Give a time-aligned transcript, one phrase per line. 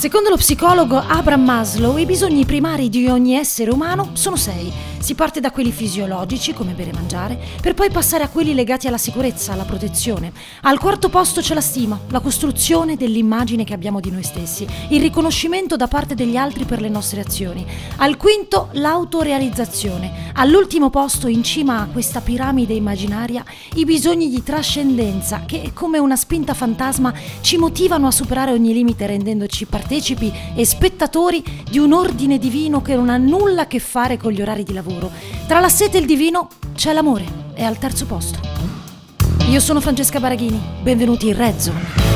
[0.00, 4.72] Secondo lo psicologo Abraham Maslow, i bisogni primari di ogni essere umano sono sei.
[4.98, 8.86] Si parte da quelli fisiologici, come bere e mangiare, per poi passare a quelli legati
[8.86, 10.32] alla sicurezza, alla protezione.
[10.62, 15.00] Al quarto posto c'è la stima, la costruzione dell'immagine che abbiamo di noi stessi, il
[15.00, 17.66] riconoscimento da parte degli altri per le nostre azioni.
[17.96, 20.32] Al quinto l'autorealizzazione.
[20.34, 23.44] All'ultimo posto, in cima a questa piramide immaginaria,
[23.74, 27.12] i bisogni di trascendenza che, come una spinta fantasma,
[27.42, 32.80] ci motivano a superare ogni limite rendendoci partecipanti partecipi e spettatori di un ordine divino
[32.80, 35.10] che non ha nulla a che fare con gli orari di lavoro.
[35.48, 38.38] Tra la sete e il divino c'è l'amore, è al terzo posto.
[39.50, 42.08] Io sono Francesca Baraghini, benvenuti in Red Zone.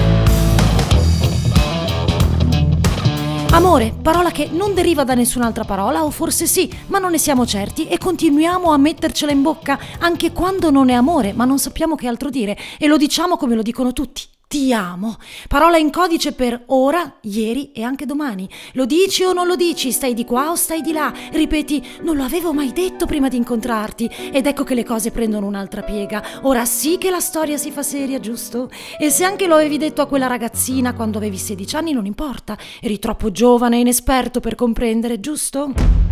[3.51, 7.45] Amore, parola che non deriva da nessun'altra parola, o forse sì, ma non ne siamo
[7.45, 11.97] certi e continuiamo a mettercela in bocca anche quando non è amore, ma non sappiamo
[11.97, 15.17] che altro dire e lo diciamo come lo dicono tutti ti amo.
[15.49, 18.49] Parola in codice per ora, ieri e anche domani.
[18.75, 19.91] Lo dici o non lo dici?
[19.91, 21.13] Stai di qua o stai di là?
[21.33, 24.09] Ripeti, non lo avevo mai detto prima di incontrarti.
[24.33, 26.23] Ed ecco che le cose prendono un'altra piega.
[26.43, 28.71] Ora sì che la storia si fa seria, giusto?
[28.97, 32.57] E se anche lo avevi detto a quella ragazzina quando avevi 16 anni, non importa.
[32.81, 36.04] Eri troppo giovane e inesperto per comprendere, giusto?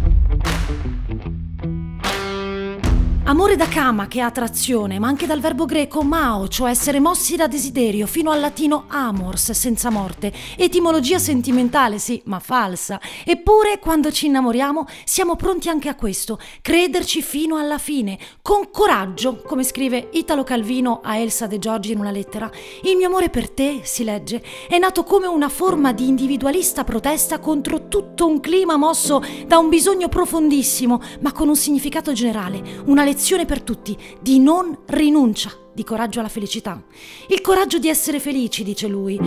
[3.25, 7.37] Amore da cama che ha attrazione, ma anche dal verbo greco mao, cioè essere mossi
[7.37, 10.33] da desiderio, fino al latino amors, senza morte.
[10.57, 13.01] Etimologia sentimentale, sì, ma falsa.
[13.25, 19.37] Eppure, quando ci innamoriamo, siamo pronti anche a questo, crederci fino alla fine, con coraggio,
[19.37, 22.51] come scrive Italo Calvino a Elsa De Giorgi in una lettera.
[22.83, 27.39] Il mio amore per te, si legge, è nato come una forma di individualista protesta
[27.39, 33.05] contro tutto un clima mosso da un bisogno profondissimo, ma con un significato generale, una
[33.05, 33.11] lezione
[33.47, 36.83] per tutti di non rinuncia, di coraggio alla felicità.
[37.29, 39.19] Il coraggio di essere felici, dice lui.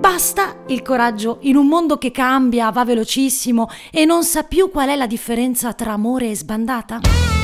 [0.00, 4.88] Basta il coraggio in un mondo che cambia, va velocissimo e non sa più qual
[4.88, 7.39] è la differenza tra amore e sbandata?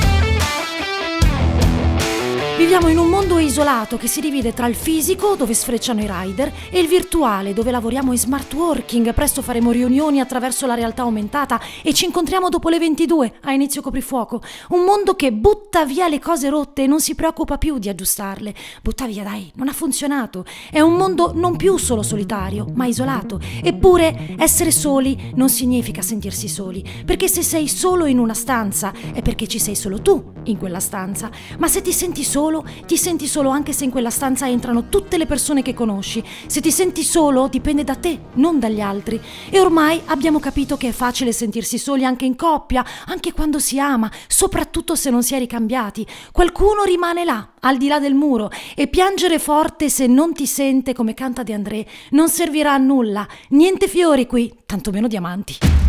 [2.57, 6.51] Viviamo in un mondo isolato che si divide tra il fisico, dove sfrecciano i rider,
[6.71, 9.13] e il virtuale, dove lavoriamo in smart working.
[9.13, 13.83] Presto faremo riunioni attraverso la realtà aumentata e ci incontriamo dopo le 22, a inizio
[13.83, 14.41] coprifuoco.
[14.69, 18.55] Un mondo che butta via le cose rotte e non si preoccupa più di aggiustarle.
[18.81, 20.43] Butta via, dai, non ha funzionato.
[20.71, 23.39] È un mondo non più solo solitario, ma isolato.
[23.61, 29.21] Eppure, essere soli non significa sentirsi soli, perché se sei solo in una stanza è
[29.21, 31.29] perché ci sei solo tu in quella stanza.
[31.59, 34.87] Ma se ti senti solo, solo, ti senti solo anche se in quella stanza entrano
[34.87, 36.23] tutte le persone che conosci.
[36.47, 39.19] Se ti senti solo, dipende da te, non dagli altri.
[39.49, 43.79] E ormai abbiamo capito che è facile sentirsi soli anche in coppia, anche quando si
[43.79, 46.07] ama, soprattutto se non si è ricambiati.
[46.31, 50.93] Qualcuno rimane là, al di là del muro, e piangere forte se non ti sente
[50.93, 53.27] come canta De André non servirà a nulla.
[53.49, 55.86] Niente fiori qui, tantomeno diamanti.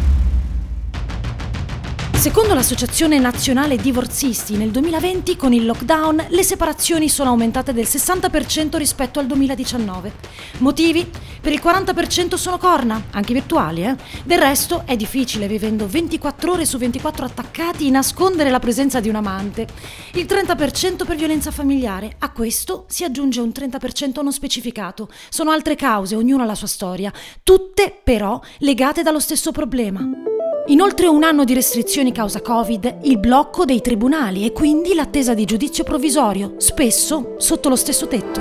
[2.18, 8.76] Secondo l'Associazione Nazionale Divorzisti, nel 2020 con il lockdown le separazioni sono aumentate del 60%
[8.76, 10.12] rispetto al 2019.
[10.58, 11.08] Motivi?
[11.40, 13.94] Per il 40% sono corna, anche virtuali, eh?
[14.24, 19.14] Del resto è difficile, vivendo 24 ore su 24 attaccati, nascondere la presenza di un
[19.14, 19.68] amante.
[20.14, 22.16] Il 30% per violenza familiare.
[22.18, 25.08] A questo si aggiunge un 30% non specificato.
[25.28, 27.12] Sono altre cause, ognuno ha la sua storia,
[27.44, 30.27] tutte però legate dallo stesso problema.
[30.70, 35.32] In oltre un anno di restrizioni causa Covid, il blocco dei tribunali e quindi l'attesa
[35.32, 38.40] di giudizio provvisorio, spesso sotto lo stesso tetto.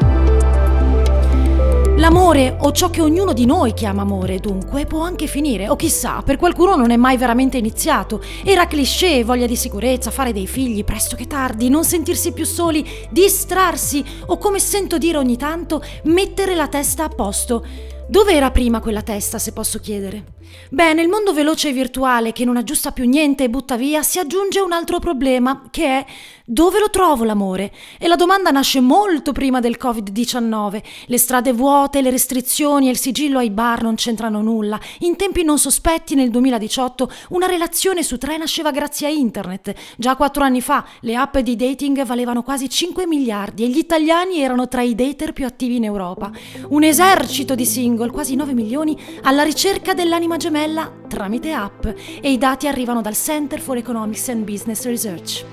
[1.95, 6.21] L'amore, o ciò che ognuno di noi chiama amore, dunque, può anche finire, o chissà,
[6.21, 8.21] per qualcuno non è mai veramente iniziato.
[8.43, 12.85] Era cliché, voglia di sicurezza, fare dei figli presto che tardi, non sentirsi più soli,
[13.09, 17.95] distrarsi, o come sento dire ogni tanto, mettere la testa a posto.
[18.09, 20.35] Dove era prima quella testa, se posso chiedere?
[20.69, 24.17] Beh, nel mondo veloce e virtuale che non aggiusta più niente e butta via, si
[24.17, 26.05] aggiunge un altro problema, che è
[26.49, 27.73] dove lo trovo l'amore?
[27.99, 30.81] E la domanda nasce molto prima del Covid-19.
[31.07, 34.79] Le strade vuote, le restrizioni e il sigillo ai bar non c'entrano nulla.
[34.99, 39.73] In tempi non sospetti, nel 2018, una relazione su tre nasceva grazie a internet.
[39.97, 44.39] Già quattro anni fa le app di dating valevano quasi 5 miliardi e gli italiani
[44.39, 46.31] erano tra i dater più attivi in Europa.
[46.69, 51.85] Un esercito di single, quasi 9 milioni, alla ricerca dell'anima gemella tramite app
[52.21, 55.45] e i dati arrivano dal Center for Economics and Business Research.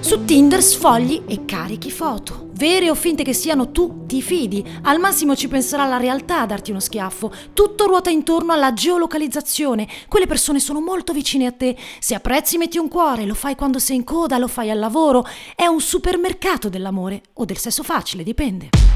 [0.00, 2.48] Su Tinder sfogli e carichi foto.
[2.52, 4.62] Vere o finte che siano, tu ti fidi.
[4.82, 7.32] Al massimo ci penserà la realtà a darti uno schiaffo.
[7.54, 9.88] Tutto ruota intorno alla geolocalizzazione.
[10.08, 11.76] Quelle persone sono molto vicine a te.
[11.98, 15.24] Se apprezzi metti un cuore, lo fai quando sei in coda, lo fai al lavoro.
[15.54, 18.89] È un supermercato dell'amore o del sesso facile, dipende.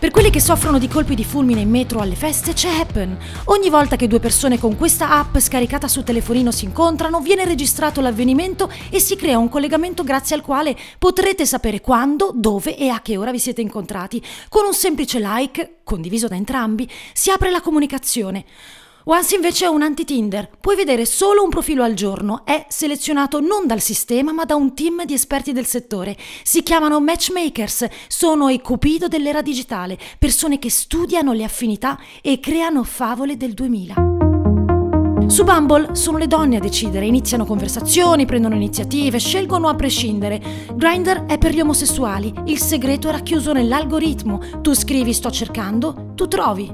[0.00, 3.18] Per quelli che soffrono di colpi di fulmine in metro alle feste c'è Happen.
[3.44, 8.00] Ogni volta che due persone con questa app scaricata sul telefonino si incontrano, viene registrato
[8.00, 13.02] l'avvenimento e si crea un collegamento grazie al quale potrete sapere quando, dove e a
[13.02, 14.24] che ora vi siete incontrati.
[14.48, 18.46] Con un semplice like, condiviso da entrambi, si apre la comunicazione.
[19.04, 20.50] Once invece è un anti-Tinder.
[20.60, 22.44] Puoi vedere solo un profilo al giorno.
[22.44, 26.16] È selezionato non dal sistema, ma da un team di esperti del settore.
[26.42, 27.86] Si chiamano matchmakers.
[28.08, 34.08] Sono i cupido dell'era digitale, persone che studiano le affinità e creano favole del 2000.
[35.26, 40.42] Su Bumble sono le donne a decidere, iniziano conversazioni, prendono iniziative, scelgono a prescindere.
[40.74, 44.40] Grindr è per gli omosessuali, il segreto è racchiuso nell'algoritmo.
[44.60, 46.70] Tu scrivi sto cercando, tu trovi.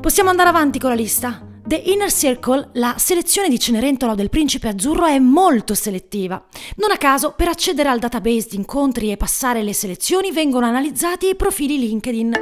[0.00, 1.49] Possiamo andare avanti con la lista?
[1.70, 6.44] The Inner Circle, la selezione di Cenerentola del Principe Azzurro è molto selettiva.
[6.78, 11.28] Non a caso, per accedere al database di incontri e passare le selezioni vengono analizzati
[11.28, 12.32] i profili LinkedIn.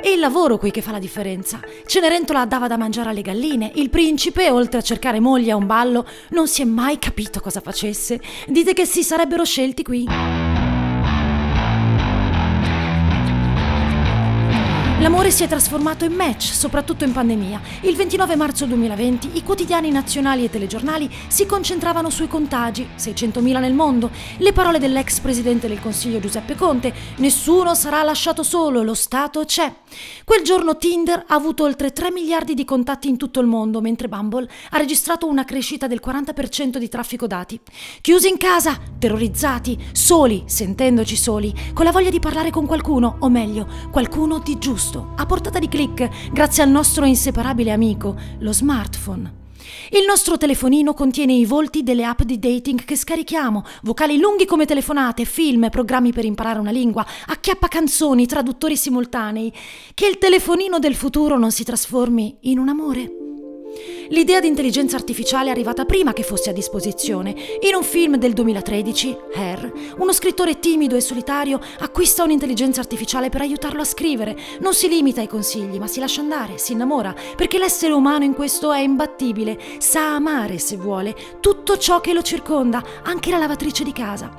[0.00, 1.60] È il lavoro qui che fa la differenza.
[1.84, 6.08] Cenerentola dava da mangiare alle galline, il principe, oltre a cercare moglie a un ballo,
[6.30, 8.18] non si è mai capito cosa facesse.
[8.46, 10.06] Dite che si sarebbero scelti qui.
[15.14, 17.60] L'amore si è trasformato in match, soprattutto in pandemia.
[17.82, 23.74] Il 29 marzo 2020 i quotidiani nazionali e telegiornali si concentravano sui contagi, 600.000 nel
[23.74, 29.44] mondo, le parole dell'ex presidente del Consiglio Giuseppe Conte, nessuno sarà lasciato solo, lo Stato
[29.44, 29.72] c'è.
[30.24, 34.08] Quel giorno Tinder ha avuto oltre 3 miliardi di contatti in tutto il mondo, mentre
[34.08, 37.60] Bumble ha registrato una crescita del 40% di traffico dati.
[38.00, 43.28] Chiusi in casa, terrorizzati, soli, sentendoci soli, con la voglia di parlare con qualcuno, o
[43.28, 49.42] meglio, qualcuno di giusto a portata di clic, grazie al nostro inseparabile amico, lo smartphone.
[49.90, 54.66] Il nostro telefonino contiene i volti delle app di dating che scarichiamo, vocali lunghi come
[54.66, 59.52] telefonate, film, programmi per imparare una lingua, acchiappa canzoni, traduttori simultanei.
[59.94, 63.23] Che il telefonino del futuro non si trasformi in un amore.
[64.08, 67.34] L'idea di intelligenza artificiale è arrivata prima che fosse a disposizione.
[67.60, 73.40] In un film del 2013, Hair, uno scrittore timido e solitario acquista un'intelligenza artificiale per
[73.40, 74.36] aiutarlo a scrivere.
[74.60, 78.34] Non si limita ai consigli, ma si lascia andare, si innamora, perché l'essere umano in
[78.34, 83.84] questo è imbattibile, sa amare se vuole tutto ciò che lo circonda, anche la lavatrice
[83.84, 84.30] di casa.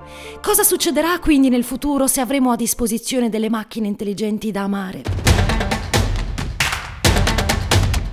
[0.42, 5.35] Cosa succederà quindi nel futuro se avremo a disposizione delle macchine intelligenti da amare?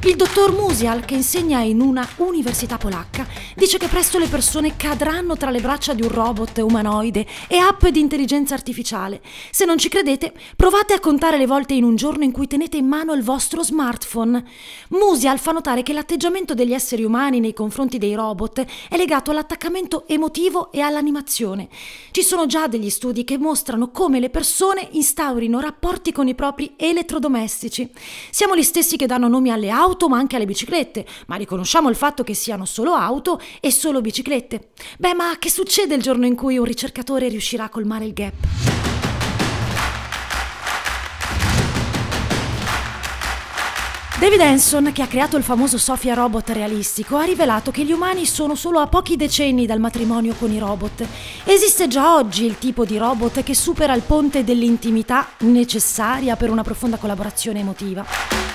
[0.04, 5.36] Il dottor Musial, che insegna in una università polacca, dice che presto le persone cadranno
[5.36, 9.20] tra le braccia di un robot umanoide e app di intelligenza artificiale.
[9.52, 12.76] Se non ci credete, provate a contare le volte in un giorno in cui tenete
[12.76, 14.44] in mano il vostro smartphone.
[14.88, 20.08] Musial fa notare che l'atteggiamento degli esseri umani nei confronti dei robot è legato all'attaccamento
[20.08, 21.68] emotivo e all'animazione.
[22.10, 26.74] Ci sono già degli studi che mostrano come le persone instaurino rapporti con i propri
[26.76, 27.88] elettrodomestici.
[28.30, 31.90] Siamo gli stessi che danno nomi alle auto auto ma anche alle biciclette, ma riconosciamo
[31.90, 34.70] il fatto che siano solo auto e solo biciclette.
[34.98, 38.34] Beh, ma che succede il giorno in cui un ricercatore riuscirà a colmare il gap?
[44.18, 48.24] David Hanson, che ha creato il famoso Sofia Robot realistico, ha rivelato che gli umani
[48.24, 51.04] sono solo a pochi decenni dal matrimonio con i robot.
[51.44, 56.62] Esiste già oggi il tipo di robot che supera il ponte dell'intimità necessaria per una
[56.62, 58.51] profonda collaborazione emotiva.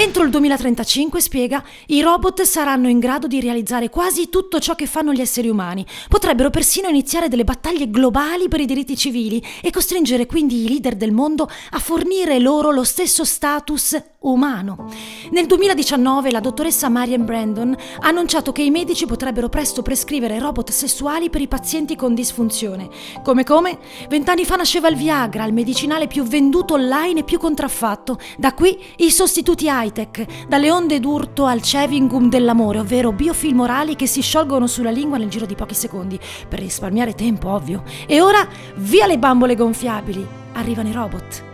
[0.00, 4.86] Entro il 2035, spiega, i robot saranno in grado di realizzare quasi tutto ciò che
[4.86, 5.84] fanno gli esseri umani.
[6.08, 10.94] Potrebbero persino iniziare delle battaglie globali per i diritti civili e costringere quindi i leader
[10.94, 14.88] del mondo a fornire loro lo stesso status umano.
[15.30, 20.70] Nel 2019 la dottoressa Marian Brandon ha annunciato che i medici potrebbero presto prescrivere robot
[20.70, 22.88] sessuali per i pazienti con disfunzione.
[23.24, 23.78] Come come?
[24.08, 28.18] Vent'anni fa nasceva il Viagra, il medicinale più venduto online e più contraffatto.
[28.36, 33.96] Da qui i sostituti AI high-tech, dalle onde d'urto al chewing dell'amore, ovvero biofilm orali
[33.96, 36.18] che si sciolgono sulla lingua nel giro di pochi secondi,
[36.48, 37.82] per risparmiare tempo, ovvio.
[38.06, 41.46] E ora, via le bambole gonfiabili, arrivano i robot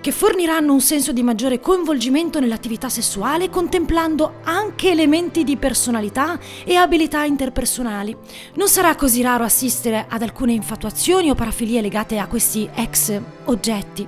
[0.00, 6.76] che forniranno un senso di maggiore coinvolgimento nell'attività sessuale, contemplando anche elementi di personalità e
[6.76, 8.16] abilità interpersonali.
[8.54, 14.06] Non sarà così raro assistere ad alcune infatuazioni o parafilie legate a questi ex oggetti.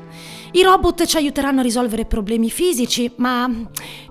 [0.52, 3.48] I robot ci aiuteranno a risolvere problemi fisici, ma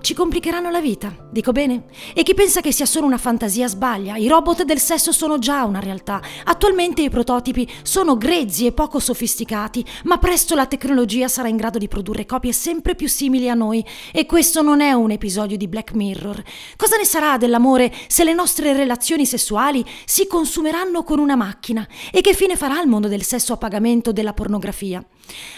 [0.00, 1.84] ci complicheranno la vita, dico bene?
[2.14, 4.16] E chi pensa che sia solo una fantasia sbaglia.
[4.16, 6.22] I robot del sesso sono già una realtà.
[6.44, 11.76] Attualmente i prototipi sono grezzi e poco sofisticati, ma presto la tecnologia sarà in grado
[11.76, 13.84] di produrre copie sempre più simili a noi.
[14.10, 16.42] E questo non è un episodio di Black Mirror.
[16.74, 21.86] Cosa ne sarà dell'amore se le nostre relazioni sessuali si consumeranno con una macchina?
[22.10, 25.04] E che fine farà il mondo del sesso a pagamento della pornografia?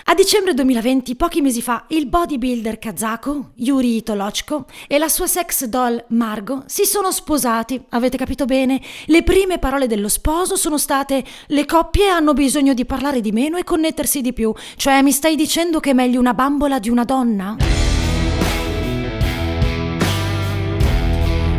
[0.06, 5.64] A dicembre 2020, pochi mesi fa, il bodybuilder kazako Yuri Tolochko e la sua sex
[5.64, 7.80] doll Margot si sono sposati.
[7.90, 8.80] Avete capito bene?
[9.06, 13.56] Le prime parole dello sposo sono state le coppie hanno bisogno di parlare di meno
[13.56, 14.52] e connettersi di più.
[14.76, 17.81] Cioè mi stai dicendo che è meglio una bambola di una donna?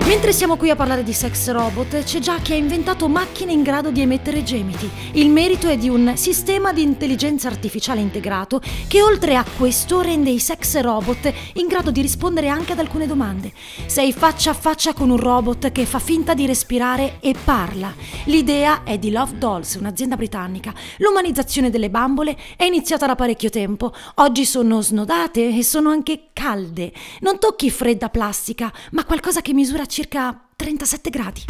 [0.06, 3.64] Mentre siamo qui a parlare di sex robot, c'è già chi ha inventato macchine in
[3.64, 4.90] grado di emettere gemiti.
[5.14, 10.30] Il merito è di un sistema di intelligenza artificiale integrato che oltre a questo rende
[10.30, 13.54] i sex robot in grado di rispondere anche ad alcune domande.
[13.86, 17.94] Sei faccia a faccia con un robot che fa finta di respirare e parla.
[18.26, 20.74] L'idea è di Love Dolls, un'azienda britannica.
[20.98, 23.94] L'umanizzazione delle bambole è iniziata da parecchio tempo.
[24.16, 26.92] Oggi sono snodate e sono anche calde.
[27.22, 31.46] Non tocchi fredda plastica, ma qualcosa che misura circa 37 gradi.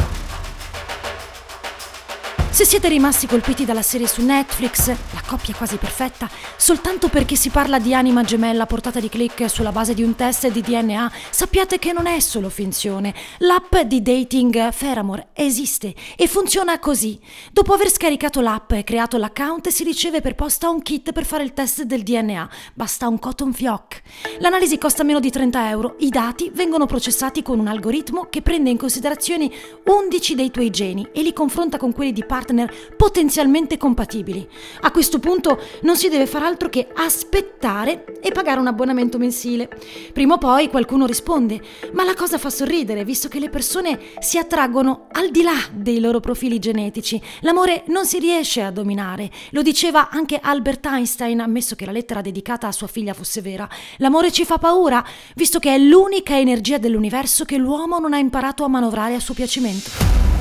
[2.53, 7.49] Se siete rimasti colpiti dalla serie su Netflix, la coppia quasi perfetta, soltanto perché si
[7.49, 11.79] parla di anima gemella portata di click sulla base di un test di DNA, sappiate
[11.79, 13.15] che non è solo finzione.
[13.39, 17.19] L'app di dating Feramore esiste e funziona così.
[17.51, 21.43] Dopo aver scaricato l'app e creato l'account, si riceve per posta un kit per fare
[21.43, 22.47] il test del DNA.
[22.75, 23.99] Basta un cotton fioc.
[24.37, 25.95] L'analisi costa meno di 30 euro.
[25.97, 29.49] I dati vengono processati con un algoritmo che prende in considerazione
[29.85, 34.45] 11 dei tuoi geni e li confronta con quelli di partner partner potenzialmente compatibili.
[34.81, 39.69] A questo punto non si deve far altro che aspettare e pagare un abbonamento mensile.
[40.11, 41.61] Prima o poi qualcuno risponde,
[41.93, 45.99] ma la cosa fa sorridere visto che le persone si attraggono al di là dei
[45.99, 47.21] loro profili genetici.
[47.41, 49.29] L'amore non si riesce a dominare.
[49.51, 53.67] Lo diceva anche Albert Einstein, ammesso che la lettera dedicata a sua figlia fosse vera.
[53.97, 55.03] L'amore ci fa paura,
[55.35, 59.33] visto che è l'unica energia dell'universo che l'uomo non ha imparato a manovrare a suo
[59.33, 60.32] piacimento.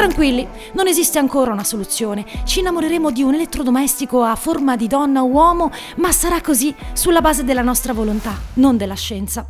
[0.00, 2.24] Tranquilli, non esiste ancora una soluzione.
[2.46, 7.20] Ci innamoreremo di un elettrodomestico a forma di donna o uomo, ma sarà così sulla
[7.20, 9.46] base della nostra volontà, non della scienza.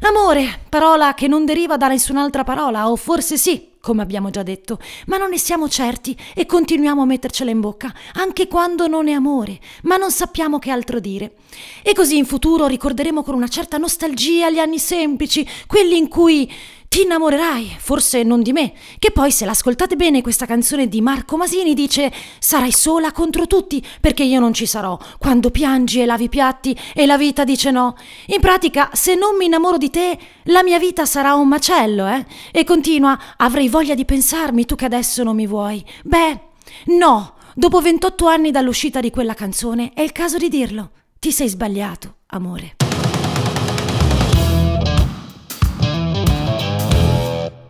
[0.00, 4.78] Amore, parola che non deriva da nessun'altra parola, o forse sì, come abbiamo già detto,
[5.06, 9.12] ma non ne siamo certi e continuiamo a mettercela in bocca, anche quando non è
[9.12, 11.34] amore, ma non sappiamo che altro dire.
[11.82, 16.50] E così in futuro ricorderemo con una certa nostalgia gli anni semplici, quelli in cui
[16.90, 21.36] ti innamorerai, forse non di me, che poi se l'ascoltate bene questa canzone di Marco
[21.36, 26.24] Masini dice sarai sola contro tutti perché io non ci sarò, quando piangi e lavi
[26.24, 27.94] i piatti e la vita dice no.
[28.26, 32.26] In pratica, se non mi innamoro di te, la mia vita sarà un macello, eh?
[32.50, 35.84] E continua, avrei voglia di pensarmi tu che adesso non mi vuoi.
[36.02, 36.40] Beh,
[36.86, 40.90] no, dopo 28 anni dall'uscita di quella canzone è il caso di dirlo.
[41.20, 42.79] Ti sei sbagliato, amore.